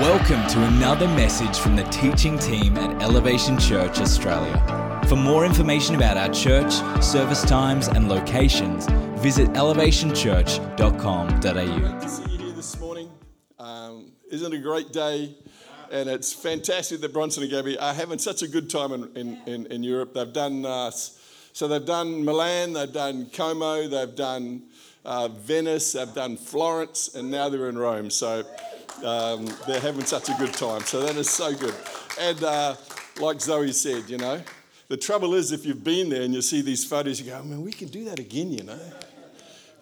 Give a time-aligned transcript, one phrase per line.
[0.00, 5.02] Welcome to another message from the teaching team at Elevation Church Australia.
[5.08, 6.72] For more information about our church,
[7.02, 8.86] service times, and locations,
[9.20, 12.00] visit elevationchurch.com.au.
[12.00, 13.10] To see you here this morning.
[13.58, 15.34] Um, isn't it a great day?
[15.90, 19.42] And it's fantastic that Bronson and Gabby are having such a good time in, in,
[19.46, 20.14] in, in Europe.
[20.14, 24.62] They've done, uh, so they've done Milan, they've done Como, they've done
[25.04, 28.10] uh, Venice, they've done Florence, and now they're in Rome.
[28.10, 28.44] So
[29.04, 30.82] um, they're having such a good time.
[30.82, 31.74] So that is so good.
[32.20, 32.76] And uh,
[33.20, 34.40] like Zoe said, you know,
[34.88, 37.62] the trouble is if you've been there and you see these photos, you go, man,
[37.62, 38.80] we can do that again, you know.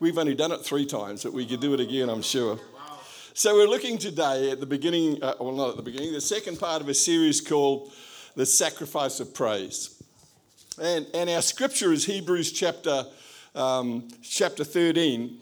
[0.00, 2.58] We've only done it three times, but we could do it again, I'm sure.
[3.32, 6.58] So we're looking today at the beginning, uh, well, not at the beginning, the second
[6.58, 7.92] part of a series called
[8.34, 10.02] The Sacrifice of Praise.
[10.80, 13.04] And, and our scripture is Hebrews chapter,
[13.54, 15.38] um, chapter 13,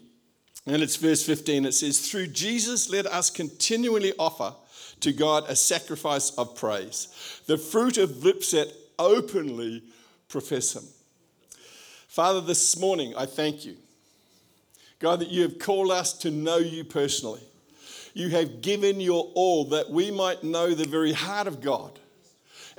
[0.67, 1.67] and it's verse 15.
[1.67, 4.55] It says, Through Jesus, let us continually offer
[5.01, 9.83] to God a sacrifice of praise, the fruit of lips that openly
[10.29, 10.85] profess Him.
[12.09, 13.77] Father, this morning I thank you,
[15.01, 17.43] God, that you have called us to know you personally.
[18.15, 21.99] You have given your all that we might know the very heart of God,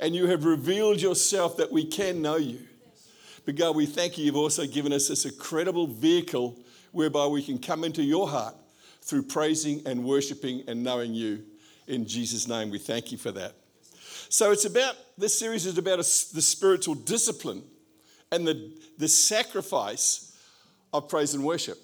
[0.00, 2.60] and you have revealed yourself that we can know you.
[3.44, 6.58] But God, we thank you, you've also given us this incredible vehicle
[6.92, 8.54] whereby we can come into your heart
[9.02, 11.44] through praising and worshiping and knowing you.
[11.86, 13.54] In Jesus' name, we thank you for that.
[14.28, 17.62] So it's about, this series is about a, the spiritual discipline
[18.32, 20.36] and the, the sacrifice
[20.92, 21.78] of praise and worship.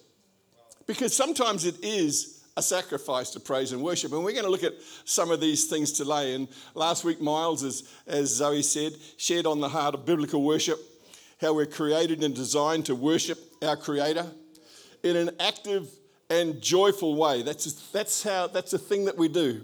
[0.87, 4.13] Because sometimes it is a sacrifice to praise and worship.
[4.13, 6.35] And we're going to look at some of these things today.
[6.35, 10.79] And last week, Miles, as, as Zoe said, shared on the heart of biblical worship,
[11.41, 14.27] how we're created and designed to worship our Creator
[15.03, 15.89] in an active
[16.31, 17.43] and joyful way.
[17.43, 19.63] That's, that's how that's a thing that we do.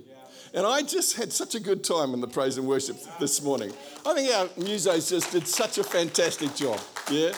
[0.54, 3.70] And I just had such a good time in the praise and worship this morning.
[4.06, 6.80] I think our musos just did such a fantastic job.
[7.10, 7.32] Yeah.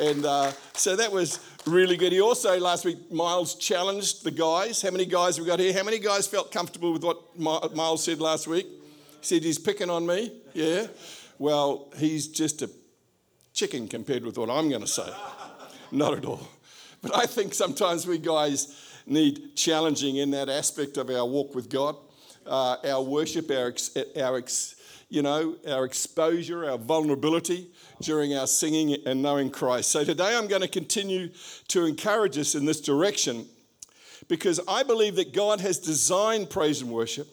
[0.00, 2.12] And uh, so that was really good.
[2.12, 4.80] He also, last week, Miles challenged the guys.
[4.80, 5.72] How many guys have we got here?
[5.74, 8.66] How many guys felt comfortable with what Miles said last week?
[8.66, 10.32] He said he's picking on me.
[10.54, 10.86] Yeah.
[11.38, 12.70] Well, he's just a
[13.52, 15.12] chicken compared with what I'm going to say.
[15.90, 16.48] Not at all.
[17.02, 21.70] But I think sometimes we guys need challenging in that aspect of our walk with
[21.70, 21.96] God,
[22.46, 24.74] uh, our worship, our, ex- our ex-
[25.08, 27.68] you know, our exposure, our vulnerability
[28.02, 29.90] during our singing and knowing Christ.
[29.90, 31.30] So today I'm going to continue
[31.68, 33.46] to encourage us in this direction
[34.28, 37.28] because I believe that God has designed praise and worship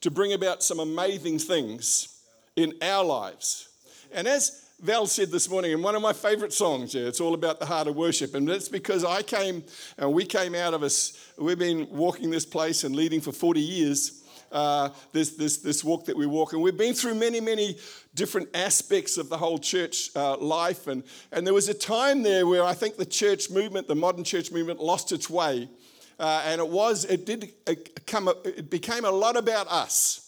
[0.00, 2.20] to bring about some amazing things
[2.54, 3.68] in our lives.
[4.12, 7.34] And as Val said this morning in one of my favorite songs, yeah, it's all
[7.34, 8.36] about the heart of worship.
[8.36, 9.64] And that's because I came
[9.96, 13.60] and we came out of us, we've been walking this place and leading for 40
[13.60, 14.22] years.
[14.52, 16.54] Uh, this, this, this walk that we walk.
[16.54, 17.76] And we've been through many, many
[18.14, 20.86] different aspects of the whole church uh, life.
[20.86, 21.02] And,
[21.32, 24.50] and there was a time there where I think the church movement, the modern church
[24.50, 25.68] movement, lost its way.
[26.18, 27.52] Uh, and it was, it did
[28.06, 30.27] come, it became a lot about us.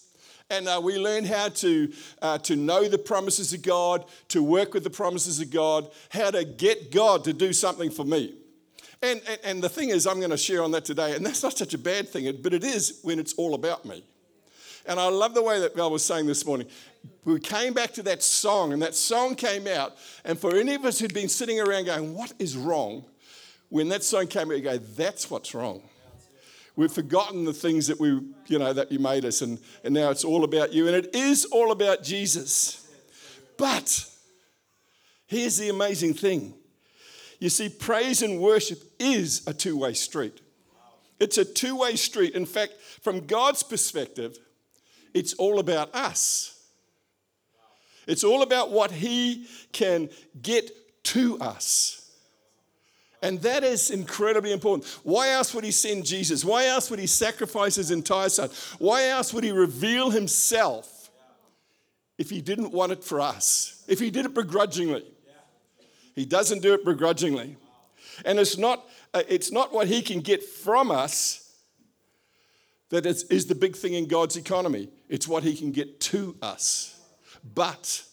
[0.51, 4.75] And uh, we learn how to, uh, to know the promises of God, to work
[4.75, 8.35] with the promises of God, how to get God to do something for me.
[9.03, 11.43] And, and, and the thing is, I'm going to share on that today, and that's
[11.43, 14.05] not such a bad thing, but it is when it's all about me.
[14.87, 16.67] And I love the way that Val was saying this morning.
[17.25, 19.97] We came back to that song, and that song came out.
[20.25, 23.05] And for any of us who'd been sitting around going, What is wrong?
[23.69, 25.83] When that song came out, you go, That's what's wrong.
[26.81, 28.09] We've forgotten the things that we,
[28.47, 30.87] you know, that you made us, and, and now it's all about you.
[30.87, 32.89] And it is all about Jesus.
[33.59, 34.07] But
[35.27, 36.55] here's the amazing thing.
[37.39, 40.41] You see, praise and worship is a two way street.
[41.19, 42.35] It's a two way street.
[42.35, 44.39] In fact, from God's perspective,
[45.13, 46.65] it's all about us.
[48.07, 50.09] It's all about what He can
[50.41, 50.71] get
[51.05, 52.00] to us.
[53.23, 54.89] And that is incredibly important.
[55.03, 56.45] Why else would he send Jesus?
[56.45, 58.51] Why else would he sacrifice his entire son?
[58.79, 61.11] Why else would he reveal himself
[62.17, 63.85] if he didn't want it for us?
[63.87, 65.05] If he did it begrudgingly?
[66.15, 67.57] He doesn't do it begrudgingly.
[68.25, 71.41] And it's not, uh, it's not what he can get from us
[72.91, 76.37] that is, is the big thing in God's economy, it's what he can get to
[76.43, 77.01] us.
[77.43, 78.05] But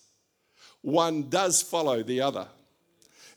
[0.81, 2.47] one does follow the other.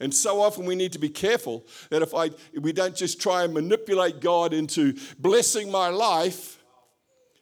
[0.01, 3.45] And so often we need to be careful that if I we don't just try
[3.45, 6.59] and manipulate God into blessing my life,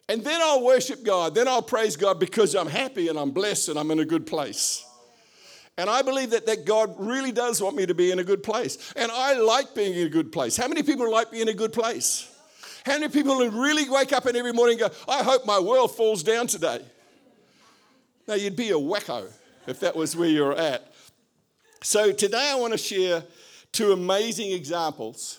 [0.09, 3.69] and then I'll worship God, then I'll praise God because I'm happy and I'm blessed
[3.69, 4.85] and I'm in a good place.
[5.77, 8.43] And I believe that, that God really does want me to be in a good
[8.43, 8.93] place.
[8.97, 10.57] And I like being in a good place.
[10.57, 12.29] How many people like being in a good place?
[12.85, 16.25] How many people really wake up and every morning go, I hope my world falls
[16.25, 16.81] down today?
[18.27, 19.31] Now, you'd be a wacko
[19.69, 20.93] if that was where you're at.
[21.83, 23.23] So, today I want to share
[23.71, 25.39] two amazing examples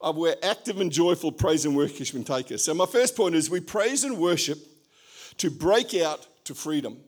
[0.00, 2.64] of where active and joyful praise and worship can take us.
[2.64, 4.58] So, my first point is we praise and worship
[5.38, 6.98] to break out to freedom.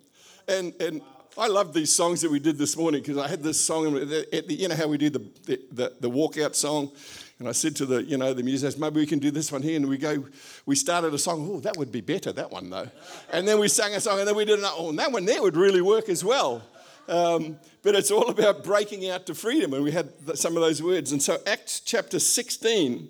[0.46, 1.02] And, and
[1.36, 4.08] I love these songs that we did this morning because I had this song, at
[4.08, 5.28] the you know how we do the,
[5.72, 6.92] the, the walkout song?
[7.40, 9.62] And I said to the, you know, the musicians, maybe we can do this one
[9.62, 9.76] here.
[9.76, 10.24] And we go,
[10.66, 12.88] we started a song, oh, that would be better, that one though.
[13.32, 15.24] And then we sang a song and then we did another, oh, and that one
[15.24, 16.62] there would really work as well.
[17.08, 19.72] Um, but it's all about breaking out to freedom.
[19.74, 21.12] And we had some of those words.
[21.12, 23.08] And so, Acts chapter 16,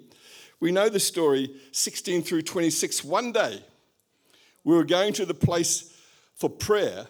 [0.60, 3.04] we know the story 16 through 26.
[3.04, 3.62] One day,
[4.64, 5.94] we were going to the place
[6.34, 7.06] for prayer,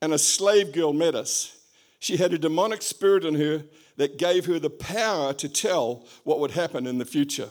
[0.00, 1.58] and a slave girl met us.
[1.98, 3.64] She had a demonic spirit in her
[3.96, 7.48] that gave her the power to tell what would happen in the future.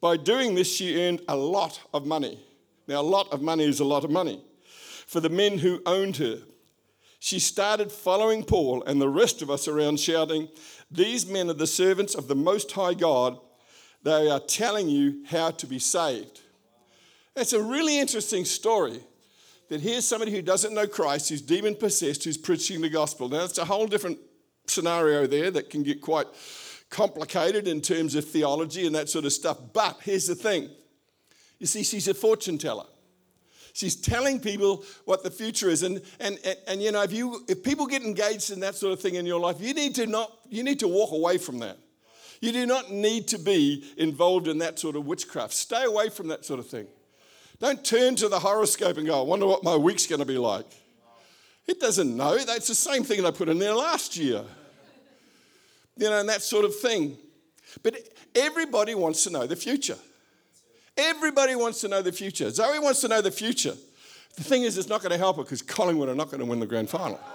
[0.00, 2.42] By doing this, she earned a lot of money.
[2.86, 4.42] Now, a lot of money is a lot of money
[5.06, 6.40] for the men who owned her.
[7.18, 10.48] She started following Paul and the rest of us around, shouting,
[10.90, 13.38] These men are the servants of the Most High God.
[14.04, 16.40] They are telling you how to be saved.
[17.34, 19.00] It's a really interesting story
[19.68, 23.28] that here's somebody who doesn't know Christ, who's demon possessed, who's preaching the gospel.
[23.28, 24.18] Now, it's a whole different
[24.66, 26.26] scenario there that can get quite
[26.90, 29.58] complicated in terms of theology and that sort of stuff.
[29.72, 30.70] But here's the thing
[31.58, 32.86] you see, she's a fortune teller.
[33.72, 35.82] She's telling people what the future is.
[35.82, 38.92] And, and, and, and, you know, if, you, if people get engaged in that sort
[38.92, 41.58] of thing in your life, you need to not, you need to walk away from
[41.60, 41.78] that.
[42.40, 45.52] You do not need to be involved in that sort of witchcraft.
[45.52, 46.86] Stay away from that sort of thing.
[47.58, 50.38] Don't turn to the horoscope and go, I wonder what my week's going to be
[50.38, 50.66] like.
[51.66, 52.38] It doesn't know.
[52.38, 54.44] That's the same thing I put in there last year.
[55.96, 57.18] You know, and that sort of thing.
[57.82, 57.96] But
[58.34, 59.98] everybody wants to know the future.
[60.98, 62.50] Everybody wants to know the future.
[62.50, 63.74] Zoe wants to know the future.
[64.34, 66.44] The thing is, it's not going to help her because Collingwood are not going to
[66.44, 67.20] win the grand final.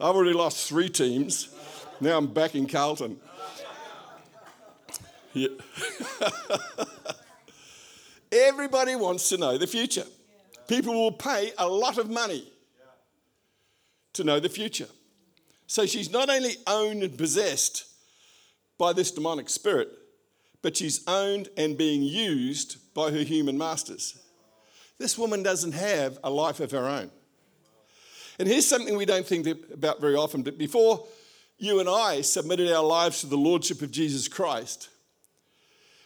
[0.00, 1.54] I've already lost three teams.
[2.00, 3.16] Now I'm back in Carlton.
[5.32, 5.48] Yeah.
[8.32, 10.04] Everybody wants to know the future.
[10.66, 12.44] People will pay a lot of money
[14.14, 14.88] to know the future.
[15.68, 17.84] So she's not only owned and possessed
[18.78, 19.90] by this demonic spirit,
[20.62, 24.18] but she's owned and being used by her human masters.
[24.96, 27.10] This woman doesn't have a life of her own.
[28.38, 30.42] And here's something we don't think about very often.
[30.42, 31.06] But before
[31.58, 34.88] you and I submitted our lives to the Lordship of Jesus Christ,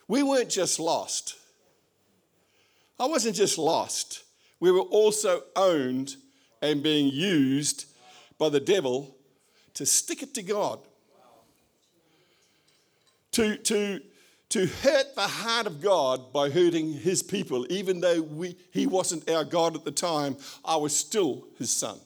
[0.09, 1.37] we weren't just lost.
[2.99, 4.25] I wasn't just lost.
[4.59, 6.17] We were also owned
[6.61, 7.87] and being used
[8.39, 9.17] by the devil
[9.75, 10.81] to stick it to God,
[13.33, 14.01] to, to,
[14.51, 19.29] to hurt the heart of God by hurting his people, even though we, he wasn't
[19.31, 21.99] our God at the time, I was still his son.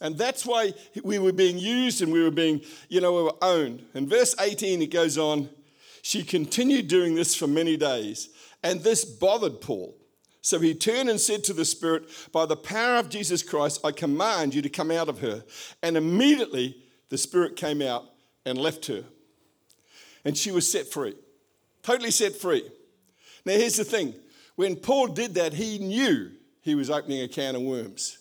[0.00, 3.36] And that's why we were being used and we were being, you know, we were
[3.40, 3.84] owned.
[3.94, 5.48] In verse 18, it goes on,
[6.02, 8.28] she continued doing this for many days,
[8.62, 9.96] and this bothered Paul.
[10.46, 13.90] So he turned and said to the Spirit, By the power of Jesus Christ, I
[13.90, 15.42] command you to come out of her.
[15.82, 16.76] And immediately
[17.08, 18.04] the Spirit came out
[18.44, 19.02] and left her.
[20.24, 21.16] And she was set free,
[21.82, 22.62] totally set free.
[23.44, 24.14] Now, here's the thing
[24.54, 28.16] when Paul did that, he knew he was opening a can of worms.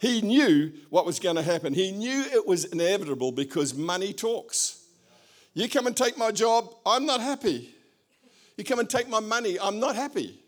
[0.00, 1.74] He knew what was going to happen.
[1.74, 4.82] He knew it was inevitable because money talks.
[5.52, 7.68] You come and take my job, I'm not happy.
[8.56, 10.40] You come and take my money, I'm not happy.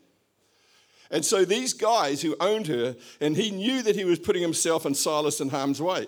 [1.11, 4.85] And so these guys who owned her, and he knew that he was putting himself
[4.85, 6.07] and Silas in harm's way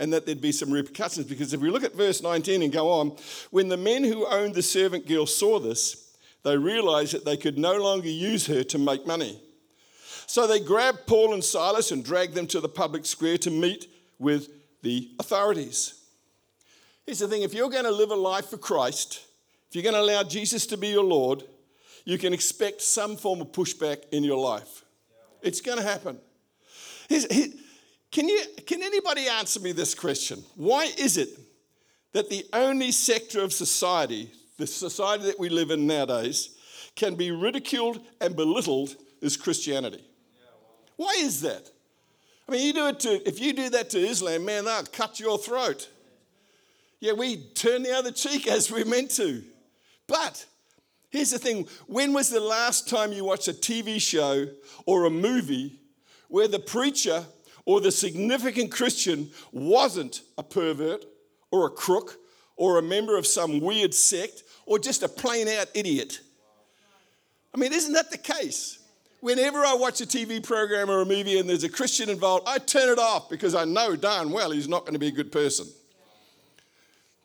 [0.00, 1.26] and that there'd be some repercussions.
[1.26, 3.16] Because if we look at verse 19 and go on,
[3.50, 7.58] when the men who owned the servant girl saw this, they realized that they could
[7.58, 9.40] no longer use her to make money.
[10.26, 13.88] So they grabbed Paul and Silas and dragged them to the public square to meet
[14.18, 14.48] with
[14.82, 15.94] the authorities.
[17.04, 19.26] Here's the thing if you're going to live a life for Christ,
[19.68, 21.44] if you're going to allow Jesus to be your Lord,
[22.10, 24.84] you can expect some form of pushback in your life.
[25.42, 26.18] It's going to happen.
[27.08, 30.42] can, you, can anybody answer me this question?
[30.56, 31.28] Why is it
[32.10, 36.56] that the only sector of society, the society that we live in nowadays,
[36.96, 40.02] can be ridiculed and belittled is Christianity?
[40.96, 41.70] Why is that?
[42.48, 45.20] I mean, you do it to, if you do that to Islam, man, they'll cut
[45.20, 45.88] your throat.
[46.98, 49.44] Yeah, we turn the other cheek as we're meant to.
[50.08, 50.44] But
[51.10, 54.46] Here's the thing when was the last time you watched a TV show
[54.86, 55.80] or a movie
[56.28, 57.24] where the preacher
[57.64, 61.04] or the significant Christian wasn't a pervert
[61.50, 62.16] or a crook
[62.56, 66.20] or a member of some weird sect or just a plain out idiot.
[67.52, 68.78] I mean, isn't that the case?
[69.20, 72.58] Whenever I watch a TV program or a movie and there's a Christian involved, I
[72.58, 75.32] turn it off because I know darn well he's not going to be a good
[75.32, 75.66] person.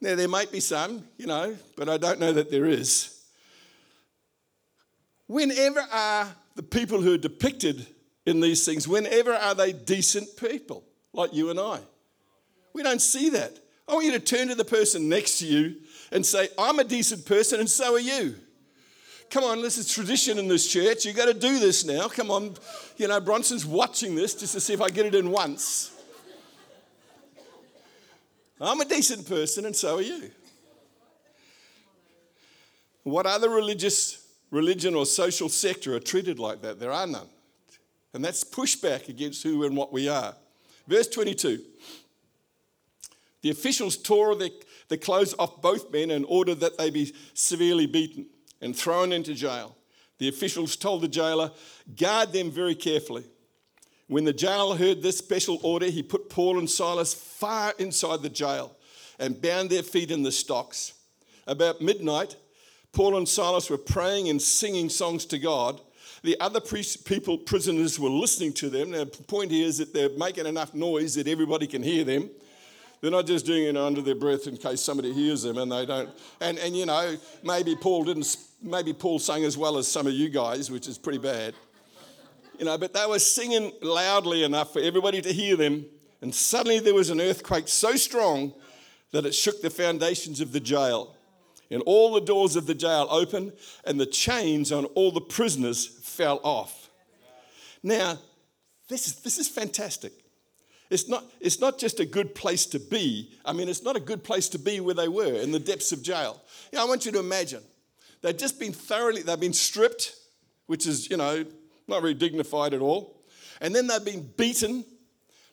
[0.02, 3.15] Now, there might be some, you know, but I don't know that there is.
[5.28, 7.88] Whenever are the people who are depicted
[8.26, 11.80] in these things, whenever are they decent people like you and I?
[12.74, 13.58] We don't see that.
[13.88, 15.76] I want you to turn to the person next to you
[16.12, 18.36] and say, I'm a decent person and so are you.
[19.30, 21.06] Come on, this is tradition in this church.
[21.06, 22.08] You've got to do this now.
[22.08, 22.56] Come on.
[22.98, 25.92] You know, Bronson's watching this just to see if I get it in once.
[28.62, 30.32] I'm a decent person and so are you.
[33.04, 34.25] What other religious
[34.56, 36.80] religion or social sector are treated like that?
[36.80, 37.28] There are none.
[38.14, 40.36] And that's pushback against who and what we are.
[40.88, 41.60] Verse 22
[43.42, 44.50] The officials tore their,
[44.88, 48.28] their clothes off both men and ordered that they be severely beaten
[48.62, 49.76] and thrown into jail.
[50.18, 51.52] The officials told the jailer,
[51.98, 53.26] Guard them very carefully.
[54.08, 58.30] When the jailer heard this special order, he put Paul and Silas far inside the
[58.30, 58.78] jail
[59.20, 60.94] and bound their feet in the stocks.
[61.48, 62.38] About midnight,
[62.96, 65.82] Paul and Silas were praying and singing songs to God.
[66.24, 68.92] The other people, prisoners, were listening to them.
[68.92, 72.30] The point here is that they're making enough noise that everybody can hear them.
[73.02, 75.86] They're not just doing it under their breath in case somebody hears them and they
[75.86, 76.10] don't.
[76.40, 80.14] And, and you know, maybe Paul didn't, maybe Paul sang as well as some of
[80.14, 81.54] you guys, which is pretty bad.
[82.58, 85.86] You know, but they were singing loudly enough for everybody to hear them.
[86.22, 88.54] And suddenly there was an earthquake so strong
[89.12, 91.15] that it shook the foundations of the jail.
[91.72, 93.54] And all the doors of the jail opened,
[93.86, 96.90] and the chains on all the prisoners fell off.
[97.82, 98.20] Now,
[98.88, 100.14] this is, this is fantastic.
[100.90, 103.32] It's not, it's not just a good place to be.
[103.44, 105.92] I mean, it's not a good place to be where they were in the depths
[105.92, 106.42] of jail.
[106.72, 107.64] You know, I want you to imagine
[108.22, 110.16] they've just been thoroughly, they've been stripped,
[110.68, 111.46] which is, you know,
[111.88, 113.24] not very dignified at all.
[113.62, 114.86] And then they've been beaten.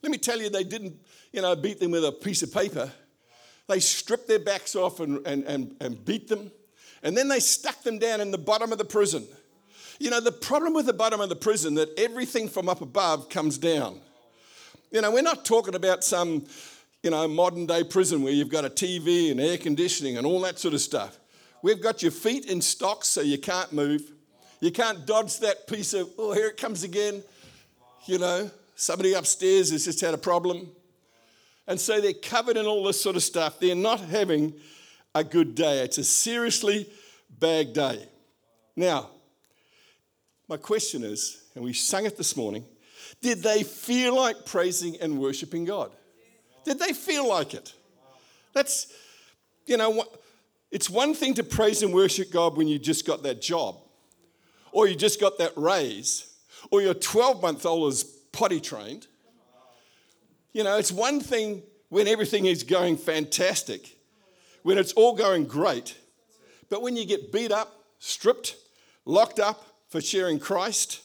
[0.03, 0.97] Let me tell you, they didn't,
[1.33, 2.91] you know, beat them with a piece of paper.
[3.73, 6.53] They stripped their backs off and, and, and, and beat them.
[7.03, 9.27] And then they stuck them down in the bottom of the prison.
[9.99, 13.31] You know, the problem with the bottom of the prison that everything from up above
[13.31, 13.99] comes down.
[14.91, 16.45] You know, we're not talking about some,
[17.03, 20.43] you know, modern day prison where you've got a TV and air conditioning and all
[20.43, 21.19] that sort of stuff.
[21.63, 24.03] We've got your feet in stocks so you can't move.
[24.61, 27.23] You can't dodge that piece of, oh, here it comes again.
[28.05, 30.69] You know, somebody upstairs has just had a problem.
[31.73, 33.59] And so they're covered in all this sort of stuff.
[33.59, 34.53] They're not having
[35.15, 35.79] a good day.
[35.79, 36.87] It's a seriously
[37.31, 38.07] bad day.
[38.77, 39.09] Now,
[40.49, 42.67] my question is, and we sang it this morning,
[43.23, 45.91] did they feel like praising and worshiping God?
[46.67, 47.73] Did they feel like it?
[48.53, 48.93] That's,
[49.65, 50.05] you know,
[50.71, 53.79] it's one thing to praise and worship God when you just got that job,
[54.73, 56.35] or you just got that raise,
[56.71, 59.07] or your 12 month old is potty trained.
[60.53, 63.97] You know, it's one thing when everything is going fantastic,
[64.63, 65.97] when it's all going great,
[66.69, 68.57] but when you get beat up, stripped,
[69.05, 71.03] locked up for sharing Christ,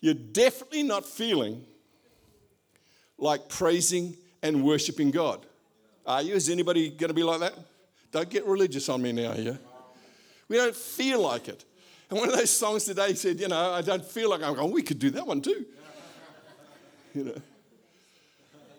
[0.00, 1.64] you're definitely not feeling
[3.18, 5.44] like praising and worshiping God.
[6.04, 6.34] Are you?
[6.34, 7.54] Is anybody going to be like that?
[8.12, 9.56] Don't get religious on me now, yeah?
[10.48, 11.64] We don't feel like it.
[12.08, 14.70] And one of those songs today said, you know, I don't feel like I'm going,
[14.70, 15.66] we could do that one too.
[17.14, 17.34] You know,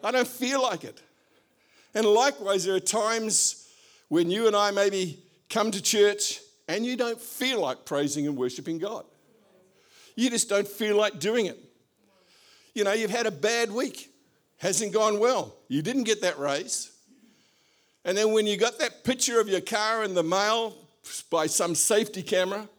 [0.07, 1.01] I don't feel like it.
[1.93, 3.67] And likewise, there are times
[4.07, 8.37] when you and I maybe come to church and you don't feel like praising and
[8.37, 9.03] worshiping God.
[10.15, 11.59] You just don't feel like doing it.
[12.73, 14.09] You know, you've had a bad week,
[14.59, 15.57] hasn't gone well.
[15.67, 16.89] You didn't get that raise.
[18.05, 20.73] And then when you got that picture of your car in the mail
[21.29, 22.69] by some safety camera,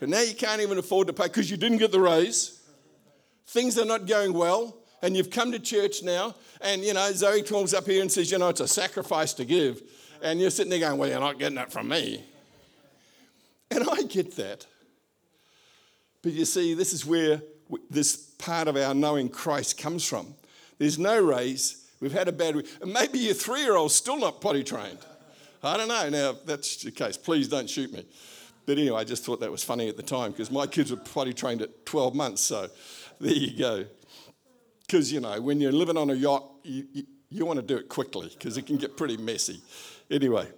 [0.00, 2.60] and now you can't even afford to pay because you didn't get the raise,
[3.46, 7.42] things are not going well, and you've come to church now, and you know, Zoe
[7.42, 9.82] comes up here and says, you know, it's a sacrifice to give.
[10.22, 12.24] And you're sitting there going, well, you're not getting that from me.
[13.70, 14.66] And I get that.
[16.22, 17.40] But you see, this is where
[17.88, 20.34] this part of our knowing Christ comes from.
[20.78, 21.88] There's no raise.
[22.00, 22.66] We've had a bad week.
[22.84, 24.98] Maybe your three year old's still not potty trained.
[25.62, 26.08] I don't know.
[26.08, 27.16] Now, if that's the case.
[27.16, 28.06] Please don't shoot me.
[28.66, 30.96] But anyway, I just thought that was funny at the time because my kids were
[30.96, 32.42] potty trained at 12 months.
[32.42, 32.68] So
[33.20, 33.84] there you go.
[34.90, 37.76] Because, you know, when you're living on a yacht, you, you, you want to do
[37.76, 39.60] it quickly because it can get pretty messy.
[40.10, 40.48] Anyway,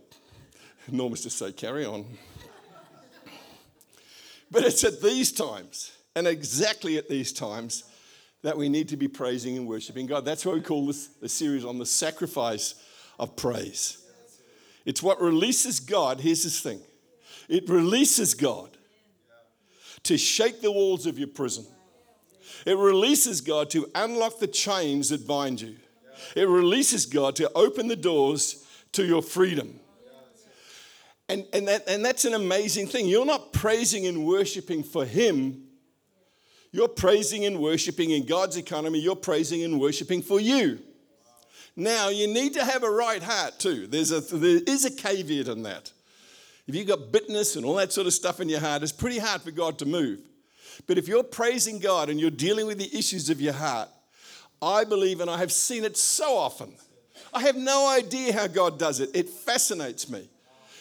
[0.91, 2.07] Norma's just say, carry on.
[4.51, 7.85] But it's at these times, and exactly at these times,
[8.41, 10.25] that we need to be praising and worshiping God.
[10.25, 12.75] That's why we call this the series on the sacrifice
[13.19, 14.03] of praise.
[14.87, 16.21] It's what releases God.
[16.21, 16.81] Here's this thing
[17.51, 18.79] it releases God
[20.05, 21.67] to shake the walls of your prison.
[22.67, 25.77] It releases God to unlock the chains that bind you.
[26.37, 29.81] It releases God to open the doors to your freedom.
[31.29, 33.07] And, and, that, and that's an amazing thing.
[33.07, 35.63] You're not praising and worshiping for Him,
[36.73, 40.79] you're praising and worshiping in God's economy, you're praising and worshiping for you.
[41.75, 43.87] Now, you need to have a right heart too.
[43.87, 45.91] There's a, there is a caveat in that.
[46.67, 49.19] If you've got bitterness and all that sort of stuff in your heart, it's pretty
[49.19, 50.21] hard for God to move.
[50.87, 53.89] But if you're praising God and you're dealing with the issues of your heart,
[54.61, 56.73] I believe, and I have seen it so often,
[57.33, 59.11] I have no idea how God does it.
[59.15, 60.29] It fascinates me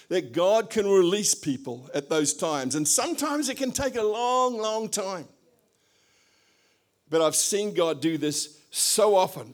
[0.09, 2.75] that God can release people at those times.
[2.75, 5.25] And sometimes it can take a long, long time.
[7.09, 9.53] But I've seen God do this so often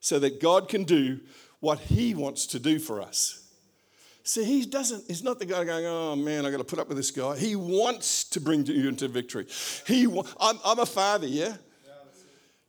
[0.00, 1.20] so that God can do
[1.60, 3.39] what He wants to do for us.
[4.22, 6.88] See, he doesn't, he's not the guy going, oh man, I got to put up
[6.88, 7.36] with this guy.
[7.36, 9.46] He wants to bring you into victory.
[9.86, 10.04] He,
[10.40, 11.56] I'm, I'm a father, yeah?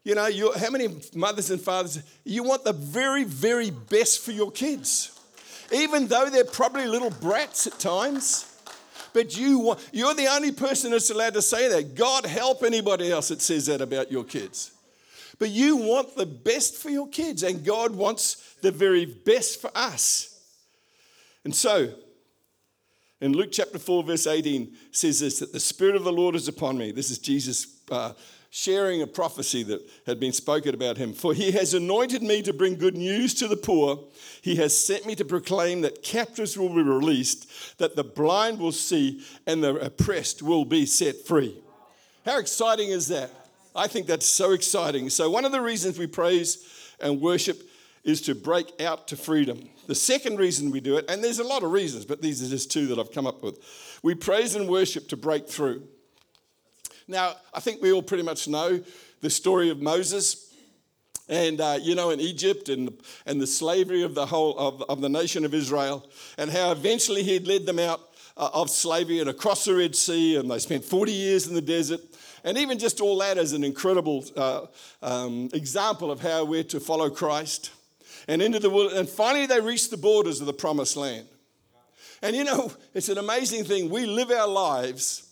[0.04, 4.32] You know, you, how many mothers and fathers, you want the very, very best for
[4.32, 5.20] your kids.
[5.72, 8.48] Even though they're probably little brats at times.
[9.14, 11.96] But you you're the only person that's allowed to say that.
[11.96, 14.72] God help anybody else that says that about your kids.
[15.38, 19.70] But you want the best for your kids, and God wants the very best for
[19.76, 20.31] us.
[21.44, 21.94] And so,
[23.20, 26.48] in Luke chapter 4, verse 18, says this that the Spirit of the Lord is
[26.48, 26.92] upon me.
[26.92, 28.14] This is Jesus uh,
[28.50, 31.14] sharing a prophecy that had been spoken about him.
[31.14, 34.00] For he has anointed me to bring good news to the poor.
[34.42, 38.74] He has sent me to proclaim that captives will be released, that the blind will
[38.74, 41.58] see, and the oppressed will be set free.
[42.26, 43.32] How exciting is that?
[43.76, 45.10] I think that's so exciting.
[45.10, 46.68] So, one of the reasons we praise
[47.00, 47.62] and worship
[48.04, 49.70] is to break out to freedom.
[49.88, 52.50] The second reason we do it, and there's a lot of reasons, but these are
[52.50, 53.60] just two that I've come up with.
[54.02, 55.88] We praise and worship to break through.
[57.08, 58.82] Now, I think we all pretty much know
[59.22, 60.52] the story of Moses
[61.30, 62.92] and uh, you know in egypt and,
[63.26, 67.24] and the slavery of the whole of, of the nation of israel and how eventually
[67.24, 68.02] he led them out
[68.38, 71.62] uh, of slavery and across the red sea and they spent 40 years in the
[71.62, 72.02] desert
[72.44, 74.66] and even just all that is an incredible uh,
[75.02, 77.72] um, example of how we're to follow christ
[78.28, 78.70] and into the.
[78.96, 81.28] And finally, they reached the borders of the promised land.
[82.22, 83.90] And you know, it's an amazing thing.
[83.90, 85.28] We live our lives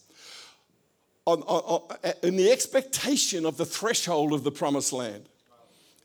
[1.26, 5.26] on, on, on, in the expectation of the threshold of the promised land.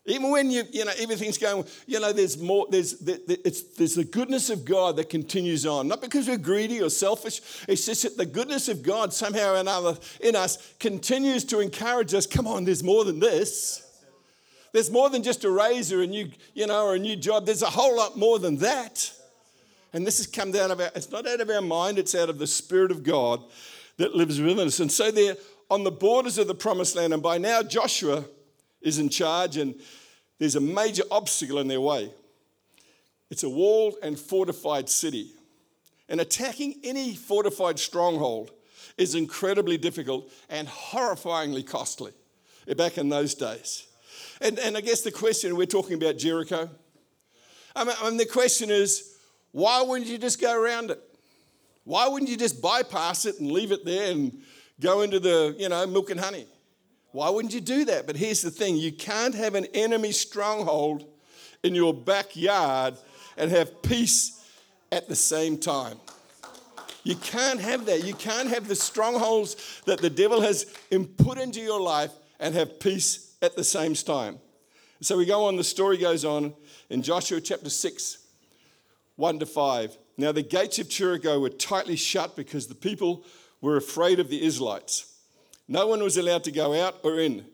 [0.07, 4.05] Even when you, you know, everything's going, you know, there's more, there's, it's, there's the
[4.05, 5.88] goodness of God that continues on.
[5.88, 9.57] Not because we're greedy or selfish, it's just that the goodness of God somehow or
[9.57, 13.84] another in us continues to encourage us, come on, there's more than this.
[14.75, 17.47] There's more than just a raise or a new, you know, or a new job.
[17.47, 19.09] There's a whole lot more than that.
[19.93, 22.29] And this has come down of our, it's not out of our mind, it's out
[22.29, 23.41] of the Spirit of God
[23.99, 24.81] that lives within us.
[24.81, 25.37] And so they're
[25.71, 27.15] on the borders of the promised land.
[27.15, 28.25] And by now, Joshua
[28.83, 29.77] is in charge, and
[30.41, 32.11] there's a major obstacle in their way.
[33.31, 35.31] It's a walled and fortified city.
[36.09, 38.51] And attacking any fortified stronghold
[38.99, 42.11] is incredibly difficult and horrifyingly costly
[42.77, 43.87] back in those days.
[44.40, 46.68] And, and I guess the question, we're talking about Jericho.
[47.77, 49.16] I mean, the question is,
[49.53, 51.01] why wouldn't you just go around it?
[51.85, 54.42] Why wouldn't you just bypass it and leave it there and
[54.81, 56.47] go into the, you know, milk and honey?
[57.12, 58.07] Why wouldn't you do that?
[58.07, 61.07] But here's the thing you can't have an enemy stronghold
[61.62, 62.94] in your backyard
[63.37, 64.44] and have peace
[64.90, 65.99] at the same time.
[67.05, 68.05] You can't have that.
[68.05, 70.64] You can't have the strongholds that the devil has
[71.18, 74.41] put into your life and have peace at the same time.
[75.01, 76.55] So we go on, the story goes on
[76.89, 78.19] in Joshua chapter 6,
[79.17, 79.99] 1 to 5.
[80.17, 83.25] Now the gates of Jericho were tightly shut because the people
[83.61, 85.15] were afraid of the Israelites.
[85.69, 87.45] No one was allowed to go out or in.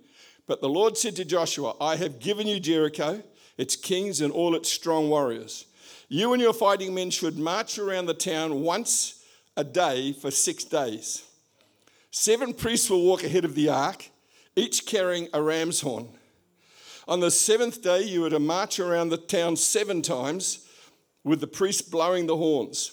[0.47, 3.23] But the Lord said to Joshua, I have given you Jericho,
[3.57, 5.67] its kings, and all its strong warriors.
[6.09, 9.25] You and your fighting men should march around the town once
[9.57, 11.25] a day for six days.
[12.11, 14.11] Seven priests will walk ahead of the ark
[14.61, 16.09] each carrying a ram's horn.
[17.09, 20.69] On the seventh day, you were to march around the town seven times
[21.25, 22.93] with the priest blowing the horns.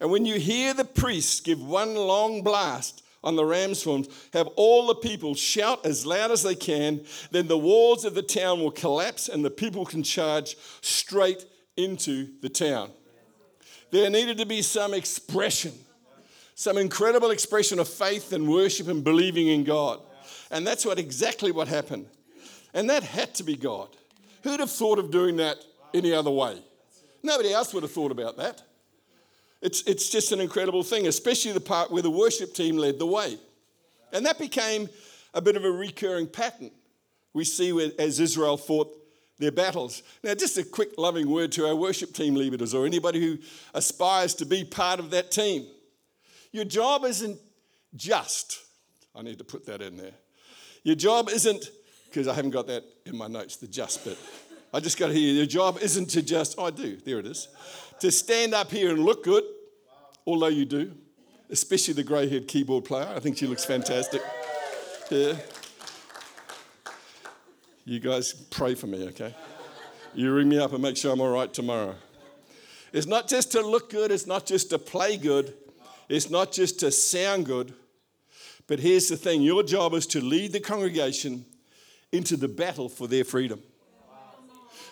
[0.00, 4.48] And when you hear the priest give one long blast on the ram's horns, have
[4.56, 8.60] all the people shout as loud as they can, then the walls of the town
[8.60, 11.44] will collapse and the people can charge straight
[11.76, 12.90] into the town.
[13.90, 15.72] There needed to be some expression,
[16.54, 20.00] some incredible expression of faith and worship and believing in God.
[20.54, 22.06] And that's what exactly what happened.
[22.72, 23.88] And that had to be God.
[24.44, 25.56] Who'd have thought of doing that
[25.92, 26.62] any other way?
[27.24, 28.62] Nobody else would have thought about that.
[29.60, 33.06] It's, it's just an incredible thing, especially the part where the worship team led the
[33.06, 33.36] way.
[34.12, 34.88] And that became
[35.32, 36.70] a bit of a recurring pattern
[37.32, 38.96] we see as Israel fought
[39.38, 40.04] their battles.
[40.22, 43.38] Now, just a quick loving word to our worship team leaders or anybody who
[43.74, 45.66] aspires to be part of that team.
[46.52, 47.40] Your job isn't
[47.96, 48.60] just,
[49.16, 50.14] I need to put that in there.
[50.84, 51.70] Your job isn't,
[52.08, 54.18] because I haven't got that in my notes, the just bit.
[54.72, 57.26] I just got to hear your job isn't to just, oh, I do, there it
[57.26, 57.48] is,
[58.00, 59.44] to stand up here and look good,
[60.26, 60.92] although you do,
[61.50, 63.08] especially the grey haired keyboard player.
[63.14, 64.20] I think she looks fantastic.
[65.10, 65.34] Yeah.
[67.86, 69.34] You guys pray for me, okay?
[70.14, 71.94] You ring me up and make sure I'm all right tomorrow.
[72.92, 75.54] It's not just to look good, it's not just to play good,
[76.08, 77.74] it's not just to sound good.
[78.66, 81.44] But here's the thing your job is to lead the congregation
[82.12, 83.62] into the battle for their freedom.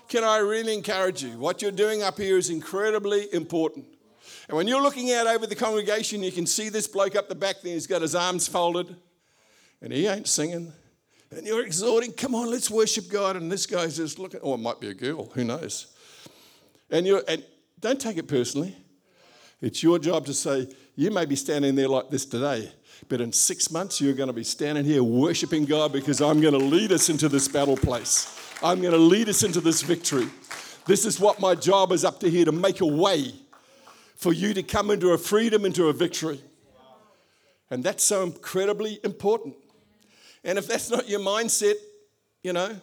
[0.08, 1.38] Can I really encourage you?
[1.38, 3.86] What you're doing up here is incredibly important.
[4.48, 7.34] And when you're looking out over the congregation, you can see this bloke up the
[7.34, 8.94] back there, he's got his arms folded,
[9.80, 10.72] and he ain't singing,
[11.30, 13.36] and you're exhorting, come on, let's worship God.
[13.36, 15.94] And this guy's just looking, oh, it might be a girl, who knows?
[16.90, 17.42] And, you're, and
[17.80, 18.76] don't take it personally.
[19.60, 22.70] It's your job to say, you may be standing there like this today,
[23.08, 26.58] but in six months you're going to be standing here worshiping God because I'm going
[26.58, 28.38] to lead us into this battle place.
[28.62, 30.28] I'm going to lead us into this victory.
[30.86, 33.34] This is what my job is up to here to make a way
[34.16, 36.40] for you to come into a freedom, into a victory.
[37.70, 39.54] And that's so incredibly important.
[40.44, 41.74] And if that's not your mindset,
[42.42, 42.76] you know,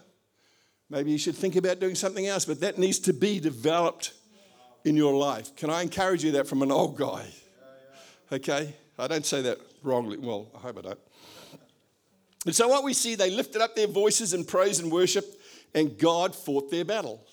[0.90, 4.14] maybe you should think about doing something else, but that needs to be developed
[4.84, 5.56] in your life.
[5.56, 7.26] Can I encourage you that from an old guy?
[8.32, 8.74] Okay?
[8.98, 10.18] I don't say that wrongly.
[10.18, 11.00] Well, I hope I don't.
[12.46, 15.26] And so, what we see, they lifted up their voices in praise and worship,
[15.74, 17.26] and God fought their battle.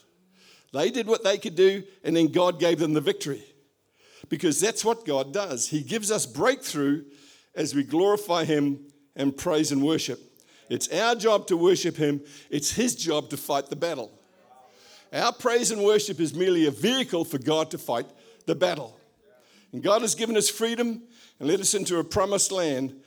[0.72, 3.42] They did what they could do, and then God gave them the victory.
[4.28, 5.68] Because that's what God does.
[5.68, 7.04] He gives us breakthrough
[7.54, 8.80] as we glorify Him
[9.14, 10.20] and praise and worship.
[10.68, 14.12] It's our job to worship Him, it's His job to fight the battle.
[15.12, 18.06] Our praise and worship is merely a vehicle for God to fight
[18.46, 18.98] the battle.
[19.77, 21.03] And God has given us freedom
[21.39, 22.99] and led us into a promised land,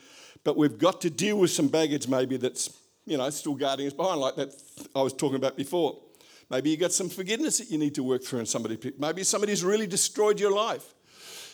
[0.44, 2.70] but we've got to deal with some baggage maybe that's,
[3.08, 4.54] you know, still guarding us behind, like that
[4.96, 6.00] I was talking about before.
[6.48, 9.64] Maybe you got some forgiveness that you need to work through, and somebody, maybe somebody's
[9.64, 10.94] really destroyed your life,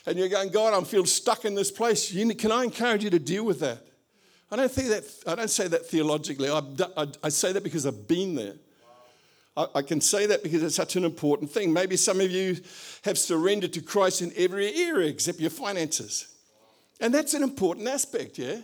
[0.05, 2.11] and you're going, God, I'm feeling stuck in this place.
[2.11, 3.87] can I encourage you to deal with that?
[4.51, 6.49] I don't think that, I don't say that theologically.
[6.49, 6.61] I,
[6.97, 8.55] I, I say that because I've been there.
[9.55, 11.71] I, I can say that because it's such an important thing.
[11.71, 12.57] Maybe some of you
[13.03, 16.33] have surrendered to Christ in every area except your finances.
[16.99, 18.57] And that's an important aspect, yeah?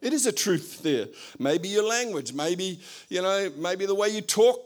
[0.00, 1.06] It is a truth there.
[1.38, 4.60] Maybe your language, maybe, you know, maybe the way you talk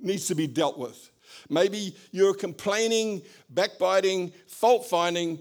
[0.00, 1.10] needs to be dealt with.
[1.50, 5.40] Maybe you're complaining, backbiting, fault finding,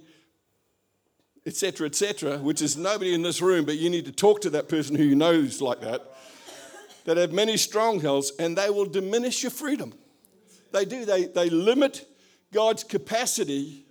[1.45, 4.69] etc., etc., which is nobody in this room, but you need to talk to that
[4.69, 6.12] person who you know like that,
[7.06, 9.94] that have many strongholds, and they will diminish your freedom.
[10.72, 12.08] They do, they, they limit
[12.52, 13.86] God's capacity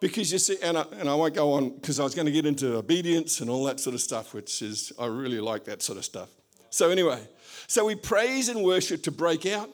[0.00, 2.32] because you see, and I, and I won't go on because I was going to
[2.32, 5.82] get into obedience and all that sort of stuff, which is, I really like that
[5.82, 6.28] sort of stuff.
[6.70, 7.20] So, anyway,
[7.66, 9.70] so we praise and worship to break out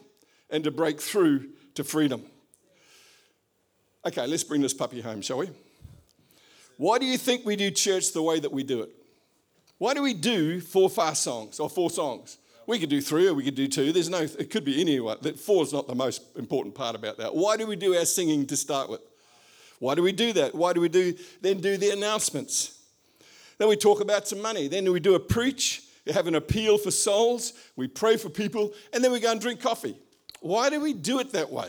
[0.49, 2.25] and to break through to freedom.
[4.07, 5.51] Okay, let's bring this puppy home, shall we?
[6.77, 8.90] Why do you think we do church the way that we do it?
[9.85, 12.38] Why do we do four fast songs or four songs?
[12.66, 13.92] We could do three or we could do two.
[13.92, 15.18] There's no, it could be any one.
[15.35, 17.35] Four is not the most important part about that.
[17.35, 19.03] Why do we do our singing to start with?
[19.81, 20.55] Why do we do that?
[20.55, 22.81] Why do we do then do the announcements?
[23.59, 24.68] Then we talk about some money.
[24.68, 28.73] Then we do a preach, we have an appeal for souls, we pray for people,
[28.94, 29.99] and then we go and drink coffee.
[30.40, 31.68] Why do we do it that way?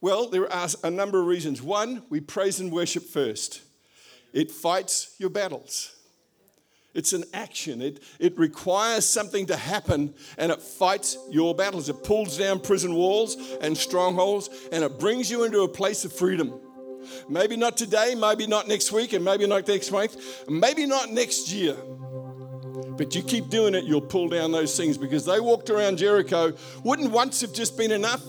[0.00, 1.62] Well, there are a number of reasons.
[1.62, 3.62] One, we praise and worship first.
[4.32, 5.94] It fights your battles.
[6.98, 7.80] It's an action.
[7.80, 11.88] It, it requires something to happen and it fights your battles.
[11.88, 16.12] It pulls down prison walls and strongholds and it brings you into a place of
[16.12, 16.60] freedom.
[17.28, 20.16] Maybe not today, maybe not next week, and maybe not next month,
[20.48, 21.76] maybe not next year.
[21.76, 26.52] But you keep doing it, you'll pull down those things because they walked around Jericho.
[26.82, 28.24] Wouldn't once have just been enough?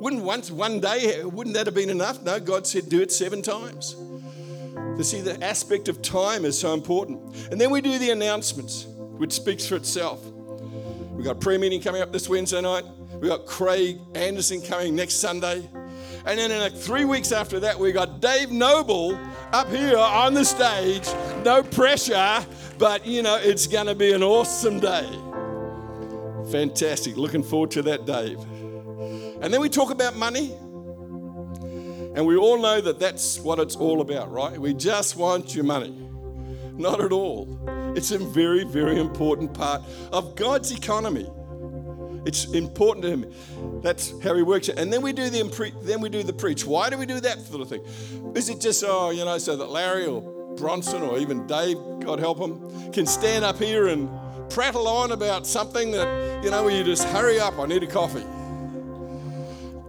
[0.00, 2.20] Wouldn't once, one day, wouldn't that have been enough?
[2.24, 3.94] No, God said do it seven times.
[4.96, 7.20] To see the aspect of time is so important.
[7.50, 8.86] And then we do the announcements,
[9.18, 10.24] which speaks for itself.
[11.12, 12.84] We've got prayer meeting coming up this Wednesday night.
[13.20, 15.68] We've got Craig Anderson coming next Sunday.
[16.26, 19.18] And then in like three weeks after that, we got Dave Noble
[19.52, 21.06] up here on the stage.
[21.44, 22.44] No pressure.
[22.78, 25.08] But you know, it's going to be an awesome day.
[26.50, 27.16] Fantastic.
[27.16, 28.38] Looking forward to that, Dave.
[29.40, 30.54] And then we talk about money.
[32.16, 34.58] And we all know that that's what it's all about, right?
[34.58, 35.94] We just want your money.
[36.72, 37.58] Not at all.
[37.94, 41.30] It's a very, very important part of God's economy.
[42.24, 43.80] It's important to him.
[43.82, 44.78] That's how he works it.
[44.78, 46.64] And then we do the then we do the preach.
[46.64, 47.84] Why do we do that sort of thing?
[48.34, 50.22] Is it just oh, you know, so that Larry or
[50.56, 54.08] Bronson or even Dave, God help him, can stand up here and
[54.50, 57.86] prattle on about something that, you know, where you just hurry up, I need a
[57.86, 58.24] coffee.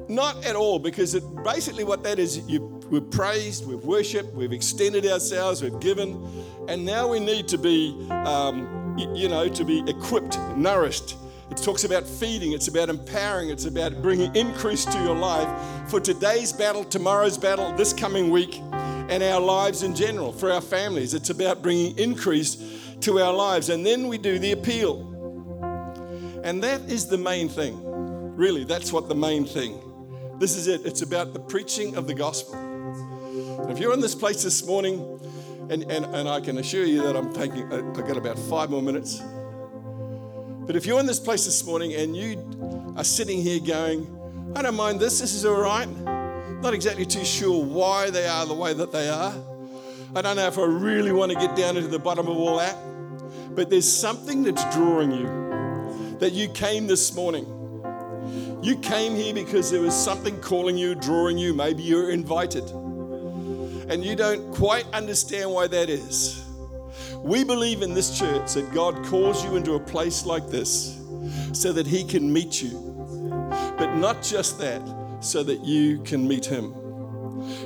[0.09, 4.53] Not at all, because it, basically what that is, you, we've praised, we've worshipped, we've
[4.53, 9.83] extended ourselves, we've given, and now we need to be, um, you know, to be
[9.87, 11.17] equipped, nourished.
[11.51, 15.99] It talks about feeding, it's about empowering, it's about bringing increase to your life for
[15.99, 18.59] today's battle, tomorrow's battle, this coming week,
[19.09, 21.13] and our lives in general, for our families.
[21.13, 22.57] It's about bringing increase
[23.01, 23.69] to our lives.
[23.69, 25.13] And then we do the appeal.
[26.43, 27.79] And that is the main thing.
[28.35, 29.81] Really, that's what the main thing.
[30.39, 30.85] This is it.
[30.85, 32.55] It's about the preaching of the gospel.
[32.55, 35.19] And if you're in this place this morning,
[35.69, 38.81] and, and, and I can assure you that I'm taking, I've got about five more
[38.81, 39.19] minutes.
[40.67, 44.61] But if you're in this place this morning and you are sitting here going, I
[44.61, 45.89] don't mind this, this is all right.
[46.61, 49.33] Not exactly too sure why they are the way that they are.
[50.15, 52.57] I don't know if I really want to get down into the bottom of all
[52.57, 52.75] that,
[53.55, 56.17] but there's something that's drawing you.
[56.19, 57.56] That you came this morning.
[58.67, 61.53] You came here because there was something calling you, drawing you.
[61.53, 62.69] Maybe you're invited.
[63.89, 66.43] And you don't quite understand why that is.
[67.15, 71.01] We believe in this church that God calls you into a place like this
[71.53, 72.71] so that He can meet you.
[73.77, 74.81] But not just that,
[75.21, 76.73] so that you can meet Him.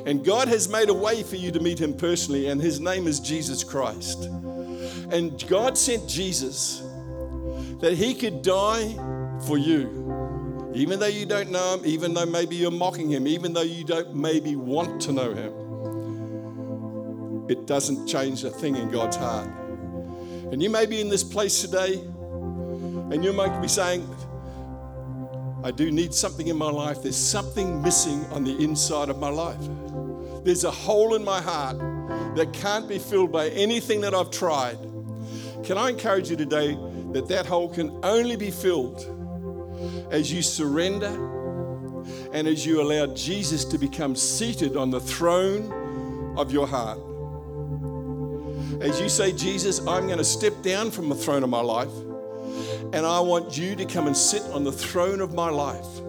[0.05, 3.07] And God has made a way for you to meet him personally, and his name
[3.07, 4.25] is Jesus Christ.
[5.09, 6.83] And God sent Jesus
[7.79, 8.93] that he could die
[9.47, 10.00] for you,
[10.73, 13.83] even though you don't know him, even though maybe you're mocking him, even though you
[13.83, 15.53] don't maybe want to know him.
[17.49, 19.49] It doesn't change a thing in God's heart.
[20.51, 24.07] And you may be in this place today, and you might be saying,
[25.63, 27.03] I do need something in my life.
[27.03, 29.59] There's something missing on the inside of my life.
[30.43, 31.77] There's a hole in my heart
[32.35, 34.77] that can't be filled by anything that I've tried.
[35.63, 36.77] Can I encourage you today
[37.11, 39.05] that that hole can only be filled
[40.11, 41.07] as you surrender
[42.33, 46.99] and as you allow Jesus to become seated on the throne of your heart?
[48.81, 51.91] As you say, Jesus, I'm going to step down from the throne of my life
[52.93, 55.99] and I want you to come and sit on the throne of my life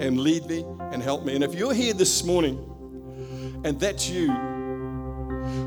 [0.00, 1.34] and lead me and help me.
[1.34, 2.58] And if you're here this morning
[3.64, 4.32] and that's you,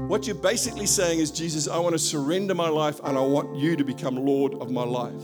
[0.07, 3.55] what you're basically saying is, Jesus, I want to surrender my life and I want
[3.55, 5.21] you to become Lord of my life.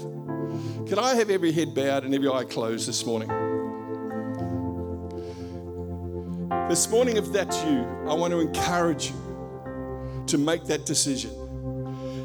[0.91, 3.29] Can I have every head bowed and every eye closed this morning?
[6.67, 11.31] This morning, if that's you, I want to encourage you to make that decision.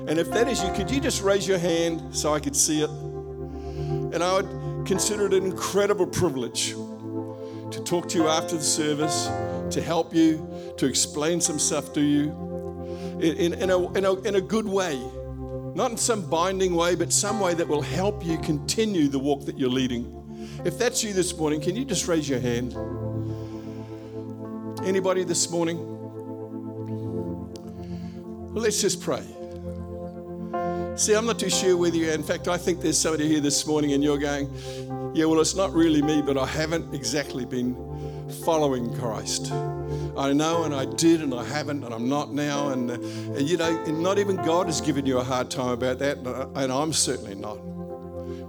[0.08, 2.82] And if that is you, could you just raise your hand so I could see
[2.82, 2.90] it?
[2.90, 9.26] And I would consider it an incredible privilege to talk to you after the service,
[9.70, 12.32] to help you, to explain some stuff to you
[13.20, 15.00] in, in, a, in, a, in a good way.
[15.76, 19.44] Not in some binding way, but some way that will help you continue the walk
[19.44, 20.10] that you're leading.
[20.64, 22.74] If that's you this morning, can you just raise your hand?
[24.86, 25.76] Anybody this morning?
[28.54, 29.22] Well, let's just pray.
[30.96, 33.66] See, I'm not too sure whether you, in fact, I think there's somebody here this
[33.66, 34.50] morning and you're going,
[35.14, 37.74] yeah, well, it's not really me, but I haven't exactly been
[38.44, 39.52] following Christ.
[40.16, 42.70] I know and I did and I haven't and I'm not now.
[42.70, 45.70] And, uh, and you know, and not even God has given you a hard time
[45.70, 46.18] about that,
[46.54, 47.58] and I'm certainly not.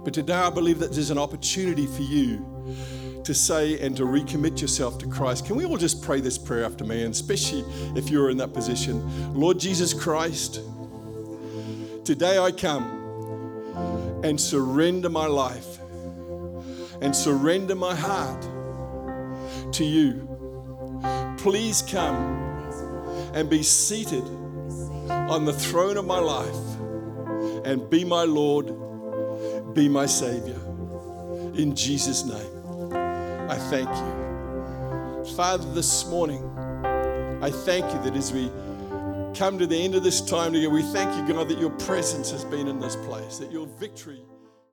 [0.04, 4.60] But today I believe that there's an opportunity for you to say and to recommit
[4.60, 5.44] yourself to Christ.
[5.44, 7.02] Can we all just pray this prayer after me?
[7.02, 7.60] And especially
[7.94, 10.60] if you're in that position, Lord Jesus Christ.
[12.04, 15.78] Today I come and surrender my life
[17.02, 18.48] and surrender my heart
[19.72, 20.26] to you.
[21.38, 22.38] Please come
[23.34, 24.24] and be seated
[25.10, 26.54] on the throne of my life
[27.64, 28.66] and be my Lord,
[29.74, 30.58] be my Savior.
[31.54, 32.92] In Jesus' name,
[33.50, 35.34] I thank you.
[35.36, 36.42] Father, this morning,
[37.42, 38.50] I thank you that as we
[39.34, 42.30] come to the end of this time together, we thank you, God, that your presence
[42.30, 44.22] has been in this place, that your victory.